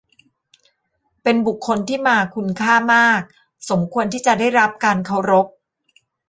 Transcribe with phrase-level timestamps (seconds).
[1.23, 3.21] เป็นบุคคลที่มาคุณค่ามาก
[3.69, 5.47] สมควรที่จะได้รับการเคารพ